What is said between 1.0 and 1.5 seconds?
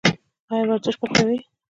به کوئ؟